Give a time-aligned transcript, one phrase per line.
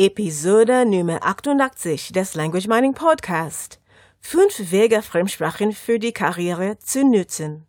[0.00, 3.80] Episode Nummer 88 des Language Mining Podcast.
[4.20, 7.66] Fünf Wege, Fremdsprachen für die Karriere zu nutzen.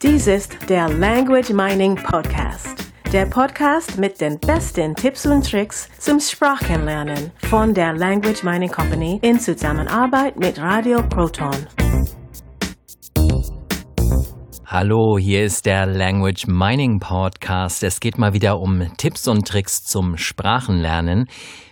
[0.00, 2.76] Dies ist der Language Mining Podcast.
[3.12, 9.18] Der Podcast mit den besten Tipps und Tricks zum Sprachenlernen von der Language Mining Company
[9.20, 11.56] in Zusammenarbeit mit Radio Proton.
[14.76, 17.84] Hallo, hier ist der Language Mining Podcast.
[17.84, 21.28] Es geht mal wieder um Tipps und Tricks zum Sprachenlernen.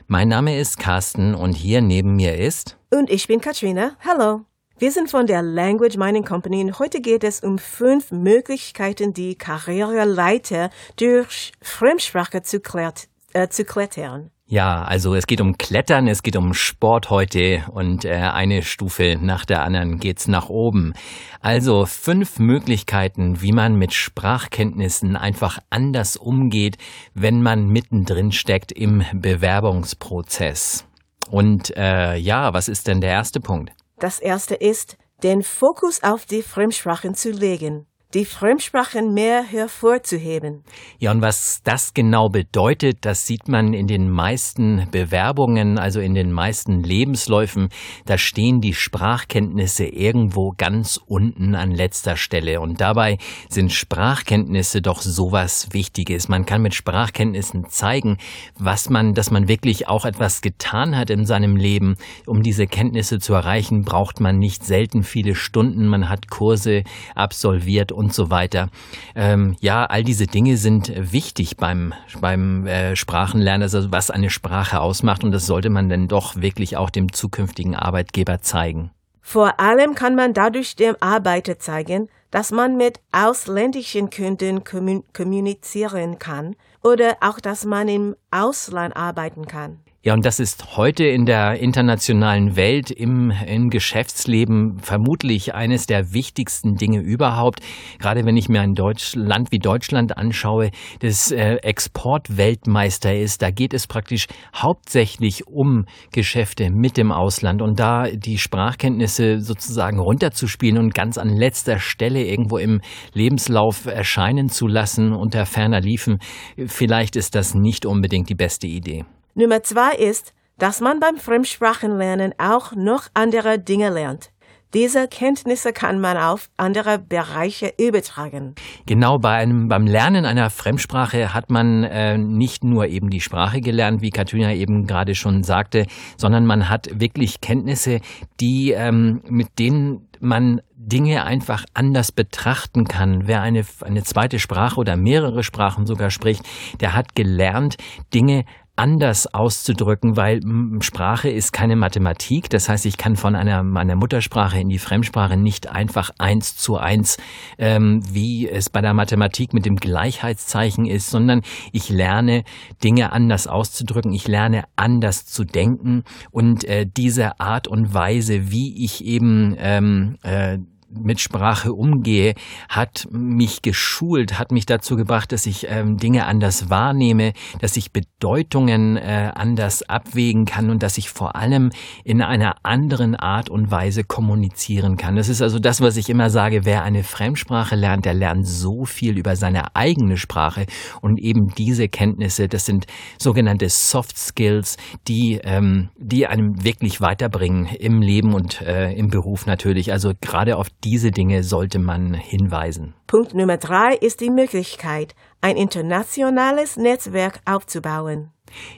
[0.07, 2.79] Mein Name ist Carsten und hier neben mir ist.
[2.93, 3.96] Und ich bin Katrina.
[4.07, 4.43] Hallo.
[4.79, 9.34] Wir sind von der Language Mining Company und heute geht es um fünf Möglichkeiten, die
[9.34, 14.31] Karriereleiter durch Fremdsprache zu, klärt, äh, zu klettern.
[14.46, 19.17] Ja, also es geht um Klettern, es geht um Sport heute und äh, eine Stufe
[19.18, 20.93] nach der anderen geht's nach oben.
[21.40, 26.76] Also fünf Möglichkeiten, wie man mit Sprachkenntnissen einfach anders umgeht,
[27.14, 30.85] wenn man mittendrin steckt im Bewerbungsprozess.
[31.31, 33.73] Und äh, ja, was ist denn der erste Punkt?
[33.99, 40.63] Das erste ist, den Fokus auf die Fremdsprachen zu legen die Fremdsprachen mehr hervorzuheben.
[40.99, 46.15] Ja, und was das genau bedeutet, das sieht man in den meisten Bewerbungen, also in
[46.15, 47.71] den meisten Lebensläufen.
[48.05, 52.61] Da stehen die Sprachkenntnisse irgendwo ganz unten an letzter Stelle.
[52.61, 53.17] Und dabei
[53.49, 56.29] sind Sprachkenntnisse doch sowas Wichtiges.
[56.29, 58.19] Man kann mit Sprachkenntnissen zeigen,
[58.59, 61.97] was man, dass man wirklich auch etwas getan hat in seinem Leben.
[62.27, 65.87] Um diese Kenntnisse zu erreichen, braucht man nicht selten viele Stunden.
[65.87, 68.69] Man hat Kurse absolviert so weiter.
[69.14, 74.81] Ähm, ja, all diese Dinge sind wichtig beim, beim äh, Sprachenlernen, also was eine Sprache
[74.81, 78.91] ausmacht und das sollte man dann doch wirklich auch dem zukünftigen Arbeitgeber zeigen.
[79.20, 86.56] Vor allem kann man dadurch dem Arbeiter zeigen, dass man mit ausländischen Kunden kommunizieren kann
[86.83, 89.78] oder auch, dass man im Ausland arbeiten kann.
[90.05, 96.12] Ja, und das ist heute in der internationalen Welt im, im Geschäftsleben vermutlich eines der
[96.12, 97.60] wichtigsten Dinge überhaupt.
[98.00, 103.53] Gerade wenn ich mir ein Deutsch, Land wie Deutschland anschaue, das äh, Exportweltmeister ist, da
[103.53, 110.78] geht es praktisch hauptsächlich um Geschäfte mit dem Ausland und da die Sprachkenntnisse sozusagen runterzuspielen
[110.78, 112.81] und ganz an letzter Stelle irgendwo im
[113.12, 116.19] Lebenslauf erscheinen zu lassen unter ferner Liefen,
[116.66, 119.04] vielleicht ist das nicht unbedingt die beste Idee.
[119.34, 124.31] Nummer zwei ist, dass man beim Fremdsprachenlernen auch noch andere Dinge lernt.
[124.75, 128.54] Diese Kenntnisse kann man auf andere Bereiche übertragen.
[128.87, 133.60] Genau, bei einem, beim Lernen einer Fremdsprache hat man äh, nicht nur eben die Sprache
[133.60, 138.00] gelernt, wie Katrina eben gerade schon sagte, sondern man hat wirklich Kenntnisse,
[138.41, 143.26] die ähm, mit denen man Dinge einfach anders betrachten kann.
[143.26, 146.42] Wer eine, eine zweite Sprache oder mehrere Sprachen sogar spricht,
[146.81, 147.76] der hat gelernt,
[148.15, 148.44] Dinge
[148.77, 150.41] anders auszudrücken, weil
[150.81, 152.49] Sprache ist keine Mathematik.
[152.49, 156.78] Das heißt, ich kann von einer meiner Muttersprache in die Fremdsprache nicht einfach eins zu
[156.78, 157.19] eins,
[157.59, 162.44] ähm, wie es bei der Mathematik mit dem Gleichheitszeichen ist, sondern ich lerne
[162.83, 164.12] Dinge anders auszudrücken.
[164.12, 170.16] Ich lerne anders zu denken und äh, diese Art und Weise, wie ich eben ähm,
[170.22, 170.59] äh,
[170.92, 172.34] mit Sprache umgehe,
[172.69, 177.92] hat mich geschult, hat mich dazu gebracht, dass ich ähm, Dinge anders wahrnehme, dass ich
[177.92, 181.70] Bedeutungen äh, anders abwägen kann und dass ich vor allem
[182.04, 185.16] in einer anderen Art und Weise kommunizieren kann.
[185.16, 188.84] Das ist also das, was ich immer sage, wer eine Fremdsprache lernt, der lernt so
[188.84, 190.66] viel über seine eigene Sprache
[191.00, 192.86] und eben diese Kenntnisse, das sind
[193.19, 194.76] sogenannte Soft Skills,
[195.09, 199.92] die, ähm, die einem wirklich weiterbringen im Leben und äh, im Beruf natürlich.
[199.92, 202.94] Also gerade auf diese Dinge sollte man hinweisen.
[203.06, 208.31] Punkt Nummer drei ist die Möglichkeit, ein internationales Netzwerk aufzubauen.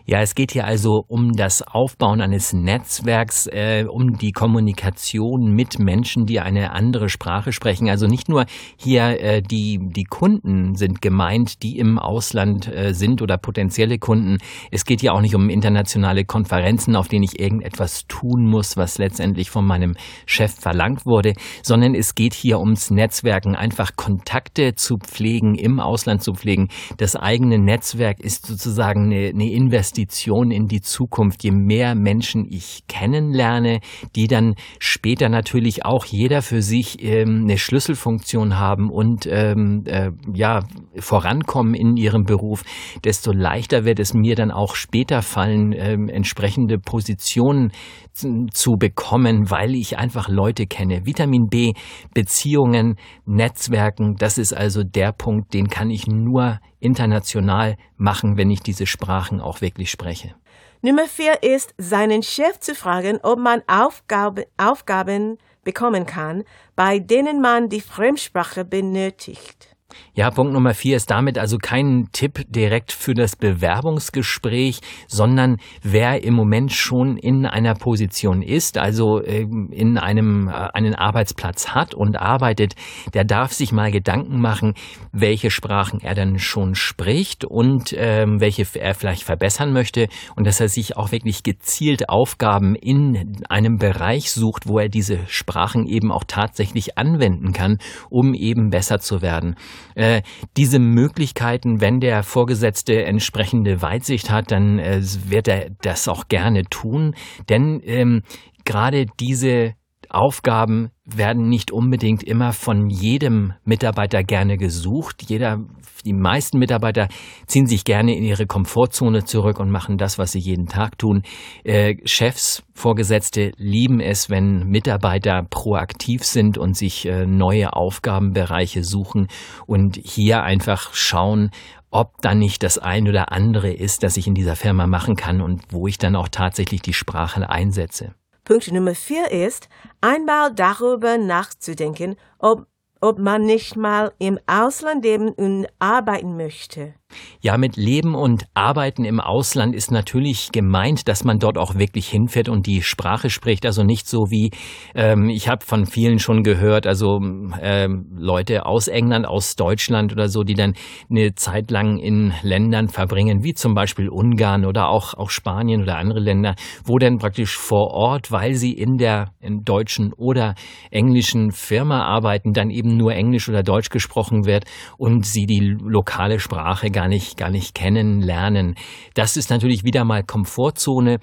[0.06, 5.78] Ja, es geht hier also um das Aufbauen eines Netzwerks, äh, um die Kommunikation mit
[5.78, 7.88] Menschen, die eine andere Sprache sprechen.
[7.88, 8.46] Also nicht nur
[8.76, 14.38] hier äh, die, die Kunden sind gemeint, die im Ausland äh, sind oder potenzielle Kunden.
[14.70, 18.98] Es geht hier auch nicht um internationale Konferenzen, auf denen ich irgendetwas tun muss, was
[18.98, 19.96] letztendlich von meinem
[20.26, 26.22] Chef verlangt wurde, sondern es geht hier ums Netzwerken, einfach Kontakte zu pflegen, im Ausland
[26.22, 26.68] zu pflegen.
[26.98, 31.42] Das eigene Netzwerk ist sozusagen eine, eine Investition in die Zukunft.
[31.42, 33.80] Je mehr Menschen ich kennenlerne,
[34.14, 40.10] die dann später natürlich auch jeder für sich ähm, eine Schlüsselfunktion haben und ähm, äh,
[40.32, 40.60] ja
[40.98, 42.62] vorankommen in ihrem Beruf,
[43.04, 47.72] desto leichter wird es mir dann auch später fallen, ähm, entsprechende Positionen
[48.14, 51.04] zu bekommen, weil ich einfach Leute kenne.
[51.04, 51.72] Vitamin B,
[52.14, 52.96] Beziehungen,
[53.26, 58.86] Netzwerken, das ist also der Punkt, den kann ich nur international machen, wenn ich diese
[58.86, 60.34] Sprachen auch wirklich spreche.
[60.82, 66.44] Nummer vier ist, seinen Chef zu fragen, ob man Aufgabe, Aufgaben bekommen kann,
[66.76, 69.73] bei denen man die Fremdsprache benötigt.
[70.14, 76.22] Ja, Punkt Nummer vier ist damit also kein Tipp direkt für das Bewerbungsgespräch, sondern wer
[76.22, 81.94] im Moment schon in einer Position ist, also ähm, in einem äh, einen Arbeitsplatz hat
[81.94, 82.74] und arbeitet,
[83.12, 84.74] der darf sich mal Gedanken machen,
[85.12, 90.60] welche Sprachen er dann schon spricht und ähm, welche er vielleicht verbessern möchte und dass
[90.60, 96.12] er sich auch wirklich gezielt Aufgaben in einem Bereich sucht, wo er diese Sprachen eben
[96.12, 97.78] auch tatsächlich anwenden kann,
[98.10, 99.56] um eben besser zu werden.
[99.94, 100.22] Äh,
[100.56, 106.64] diese Möglichkeiten, wenn der Vorgesetzte entsprechende Weitsicht hat, dann äh, wird er das auch gerne
[106.64, 107.14] tun.
[107.48, 108.22] Denn ähm,
[108.64, 109.74] gerade diese
[110.14, 115.22] Aufgaben werden nicht unbedingt immer von jedem Mitarbeiter gerne gesucht.
[115.28, 115.58] Jeder,
[116.04, 117.08] die meisten Mitarbeiter
[117.46, 121.22] ziehen sich gerne in ihre Komfortzone zurück und machen das, was sie jeden Tag tun.
[121.64, 129.28] Äh, Chefs, Vorgesetzte lieben es, wenn Mitarbeiter proaktiv sind und sich äh, neue Aufgabenbereiche suchen
[129.66, 131.50] und hier einfach schauen,
[131.90, 135.40] ob dann nicht das ein oder andere ist, das ich in dieser Firma machen kann
[135.40, 138.14] und wo ich dann auch tatsächlich die Sprache einsetze.
[138.44, 139.68] Punkt Nummer vier ist,
[140.00, 142.66] einmal darüber nachzudenken, ob,
[143.04, 146.94] ob man nicht mal im Ausland leben und arbeiten möchte.
[147.40, 152.08] Ja, mit Leben und Arbeiten im Ausland ist natürlich gemeint, dass man dort auch wirklich
[152.08, 153.66] hinfährt und die Sprache spricht.
[153.66, 154.50] Also nicht so wie,
[154.94, 157.20] ähm, ich habe von vielen schon gehört, also
[157.60, 160.74] ähm, Leute aus England, aus Deutschland oder so, die dann
[161.10, 165.98] eine Zeit lang in Ländern verbringen, wie zum Beispiel Ungarn oder auch, auch Spanien oder
[165.98, 166.54] andere Länder,
[166.84, 170.54] wo dann praktisch vor Ort, weil sie in der in deutschen oder
[170.90, 174.64] englischen Firma arbeiten, dann eben nur Englisch oder Deutsch gesprochen wird
[174.96, 178.74] und sie die lokale Sprache gar nicht, gar nicht kennenlernen.
[179.14, 181.18] Das ist natürlich wieder mal Komfortzone.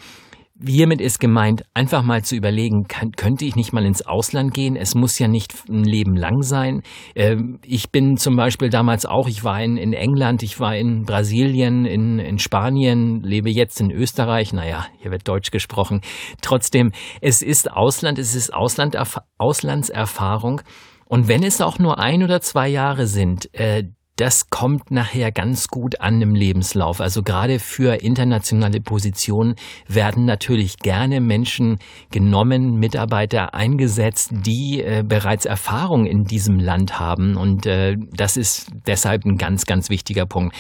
[0.63, 4.75] Hiermit ist gemeint, einfach mal zu überlegen, kann, könnte ich nicht mal ins Ausland gehen?
[4.75, 6.83] Es muss ja nicht ein Leben lang sein.
[7.15, 11.03] Ähm, ich bin zum Beispiel damals auch, ich war in, in England, ich war in
[11.03, 14.53] Brasilien, in, in Spanien, lebe jetzt in Österreich.
[14.53, 16.01] Naja, hier wird Deutsch gesprochen.
[16.44, 16.91] Trotzdem,
[17.21, 18.95] es ist Ausland, es ist Ausland,
[19.39, 20.62] Auslandserfahrung.
[21.11, 23.83] Und wenn es auch nur ein oder zwei Jahre sind, äh,
[24.15, 27.01] das kommt nachher ganz gut an im Lebenslauf.
[27.01, 29.55] Also gerade für internationale Positionen
[29.89, 31.79] werden natürlich gerne Menschen
[32.11, 37.35] genommen, Mitarbeiter eingesetzt, die äh, bereits Erfahrung in diesem Land haben.
[37.35, 40.55] Und äh, das ist deshalb ein ganz, ganz wichtiger Punkt.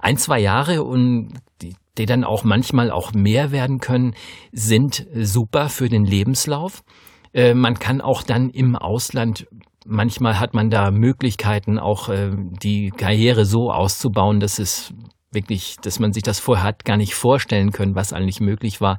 [0.00, 4.12] Ein, zwei Jahre und die, die dann auch manchmal auch mehr werden können,
[4.52, 6.82] sind super für den Lebenslauf.
[7.32, 9.46] Äh, man kann auch dann im Ausland
[9.84, 12.30] manchmal hat man da Möglichkeiten, auch äh,
[12.62, 14.92] die Karriere so auszubauen, dass es
[15.30, 18.98] wirklich, dass man sich das vorher hat gar nicht vorstellen können, was eigentlich möglich war.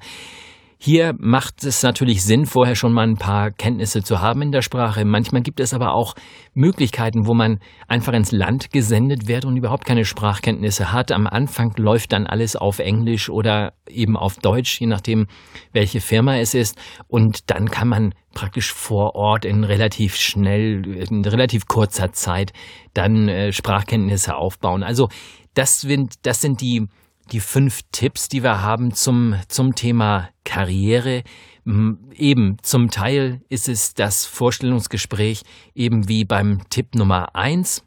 [0.85, 4.61] Hier macht es natürlich Sinn, vorher schon mal ein paar Kenntnisse zu haben in der
[4.61, 5.03] Sprache.
[5.03, 6.13] Manchmal gibt es aber auch
[6.53, 11.11] Möglichkeiten, wo man einfach ins Land gesendet wird und überhaupt keine Sprachkenntnisse hat.
[11.11, 15.25] Am Anfang läuft dann alles auf Englisch oder eben auf Deutsch, je nachdem,
[15.73, 16.77] welche Firma es ist.
[17.07, 22.53] Und dann kann man praktisch vor Ort in relativ schnell, in relativ kurzer Zeit
[22.93, 24.83] dann äh, Sprachkenntnisse aufbauen.
[24.83, 25.09] Also
[25.55, 26.85] das sind, das sind die
[27.31, 31.23] die fünf Tipps, die wir haben zum, zum Thema Karriere.
[31.65, 35.41] Eben zum Teil ist es das Vorstellungsgespräch
[35.73, 37.83] eben wie beim Tipp Nummer eins.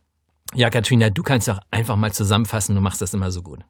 [0.54, 3.60] Ja, Katrina, du kannst doch einfach mal zusammenfassen, du machst das immer so gut.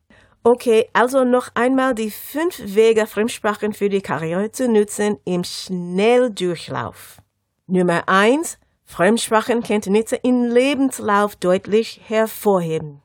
[0.45, 7.19] Okay, also noch einmal die fünf Wege, Fremdsprachen für die Karriere zu nutzen im Schnelldurchlauf.
[7.67, 13.03] Nummer eins, Fremdsprachenkenntnisse im Lebenslauf deutlich hervorheben.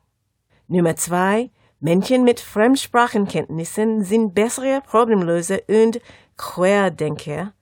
[0.68, 1.50] Nummer zwei,
[1.84, 6.00] Menschen mit Fremdsprachenkenntnissen sind bessere Problemlöser und
[6.38, 7.52] Querdenker.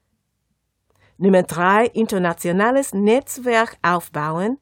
[1.17, 4.59] Nummer drei, internationales Netzwerk aufbauen.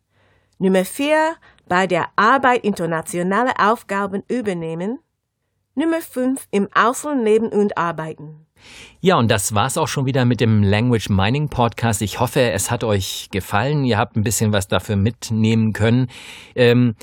[0.58, 1.36] Nummer vier,
[1.68, 4.98] bei der Arbeit internationale Aufgaben übernehmen.
[5.76, 8.48] Nummer fünf, im Ausland leben und arbeiten.
[9.04, 12.04] Ja, und das war's auch schon wieder mit dem Language Mining Podcast.
[12.04, 13.84] Ich hoffe, es hat euch gefallen.
[13.84, 16.08] Ihr habt ein bisschen was dafür mitnehmen können.
[16.56, 16.94] Ähm,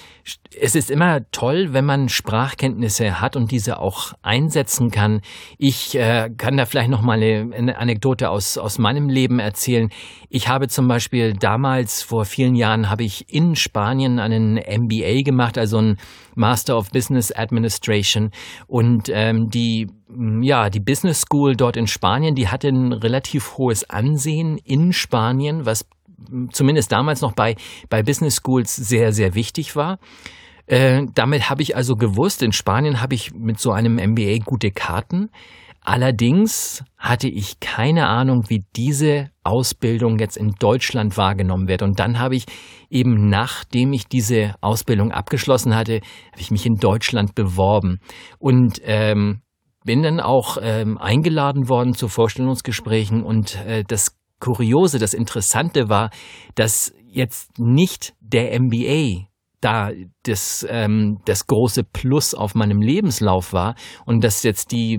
[0.60, 5.22] es ist immer toll, wenn man Sprachkenntnisse hat und diese auch einsetzen kann.
[5.58, 9.88] Ich äh, kann da vielleicht noch mal eine, Anekdote aus, aus meinem Leben erzählen.
[10.28, 15.58] Ich habe zum Beispiel damals, vor vielen Jahren, habe ich in Spanien einen MBA gemacht,
[15.58, 15.96] also ein
[16.36, 18.30] Master of Business Administration.
[18.68, 19.88] Und ähm, die
[20.42, 25.66] ja, die Business School dort in Spanien, die hatte ein relativ hohes Ansehen in Spanien,
[25.66, 25.86] was
[26.50, 27.56] zumindest damals noch bei,
[27.88, 29.98] bei Business Schools sehr, sehr wichtig war.
[30.66, 34.70] Äh, damit habe ich also gewusst, in Spanien habe ich mit so einem MBA gute
[34.70, 35.30] Karten.
[35.80, 41.80] Allerdings hatte ich keine Ahnung, wie diese Ausbildung jetzt in Deutschland wahrgenommen wird.
[41.80, 42.44] Und dann habe ich
[42.90, 46.00] eben, nachdem ich diese Ausbildung abgeschlossen hatte,
[46.32, 48.00] habe ich mich in Deutschland beworben
[48.38, 49.40] und ähm,
[49.88, 53.22] bin dann auch ähm, eingeladen worden zu Vorstellungsgesprächen.
[53.22, 56.10] Und äh, das Kuriose, das Interessante war,
[56.54, 59.28] dass jetzt nicht der MBA
[59.62, 59.90] da
[60.28, 64.98] das, ähm, das große Plus auf meinem Lebenslauf war und dass jetzt die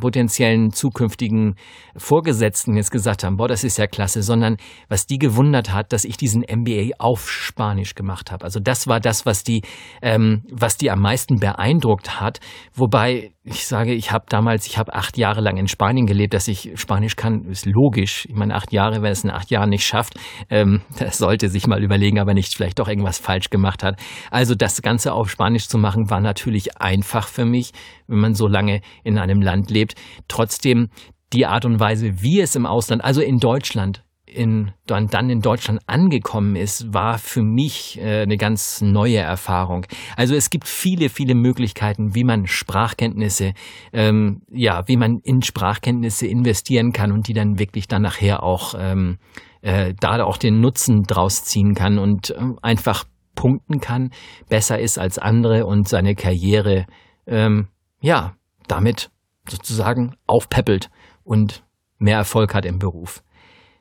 [0.00, 1.56] potenziellen zukünftigen
[1.96, 4.56] Vorgesetzten jetzt gesagt haben, boah, das ist ja klasse, sondern
[4.88, 8.44] was die gewundert hat, dass ich diesen MBA auf Spanisch gemacht habe.
[8.44, 9.62] Also das war das, was die,
[10.02, 12.40] ähm, was die am meisten beeindruckt hat.
[12.74, 16.46] Wobei ich sage, ich habe damals, ich habe acht Jahre lang in Spanien gelebt, dass
[16.46, 18.26] ich Spanisch kann, ist logisch.
[18.28, 20.14] Ich meine, acht Jahre, wenn es in acht Jahren nicht schafft,
[20.50, 23.98] ähm, das sollte sich mal überlegen, aber nicht vielleicht doch irgendwas falsch gemacht hat.
[24.30, 27.72] Also das Ganze auf Spanisch zu machen, war natürlich einfach für mich,
[28.06, 29.94] wenn man so lange in einem Land lebt.
[30.28, 30.88] Trotzdem
[31.32, 35.40] die Art und Weise, wie es im Ausland, also in Deutschland, in, dann, dann in
[35.40, 39.86] Deutschland angekommen ist, war für mich äh, eine ganz neue Erfahrung.
[40.16, 43.54] Also es gibt viele, viele Möglichkeiten, wie man Sprachkenntnisse,
[43.92, 48.74] ähm, ja, wie man in Sprachkenntnisse investieren kann und die dann wirklich dann nachher auch
[48.78, 49.18] ähm,
[49.62, 53.04] äh, da auch den Nutzen draus ziehen kann und äh, einfach
[53.40, 54.10] punkten kann,
[54.50, 56.84] besser ist als andere und seine Karriere,
[57.26, 57.68] ähm,
[58.02, 58.34] ja,
[58.68, 59.10] damit
[59.48, 60.90] sozusagen aufpeppelt
[61.24, 61.64] und
[61.96, 63.22] mehr Erfolg hat im Beruf.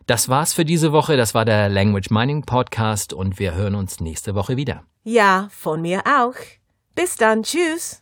[0.07, 1.17] Das war's für diese Woche.
[1.17, 4.83] Das war der Language Mining Podcast und wir hören uns nächste Woche wieder.
[5.03, 6.35] Ja, von mir auch.
[6.95, 7.43] Bis dann.
[7.43, 8.01] Tschüss.